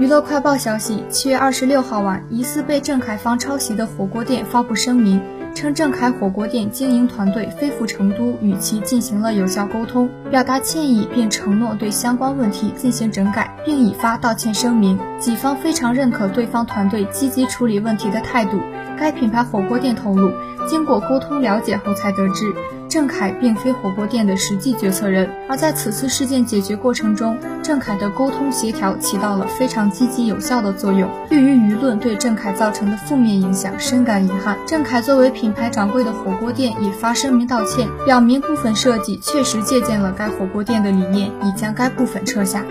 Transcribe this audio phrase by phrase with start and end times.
[0.00, 5.20] 娱乐快报消息，七月二十六号晚，疑似被郑恺方抄袭的火锅店发布声明，
[5.54, 14.98] 称郑恺火锅店经营团队飞赴成都与其进行了有效沟通，表达歉意，并承诺对相关问题进行整改，并已发道歉声明。
[15.18, 18.58] 己方非常认可对方团队积极处理问题的态度。
[18.98, 20.32] 该品牌火锅店透露，
[20.66, 22.54] 经过沟通了解后才得知。
[22.90, 31.08] 郑恺并非火锅店的实际决策人，而在此次事件解决过程中，郑恺的沟通协调起到了非常积极有效的作用。
[31.28, 34.58] 对于舆论对郑恺造成的负面影响，深感遗憾。
[34.66, 42.64] 郑恺作为品牌掌柜的火锅店已发声明道歉，表明部分设计确实借鉴了该火锅店的理念，已将该部分撤下。